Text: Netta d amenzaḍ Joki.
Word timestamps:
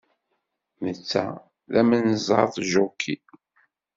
Netta 0.83 1.25
d 1.71 1.73
amenzaḍ 1.81 2.51
Joki. 2.71 3.15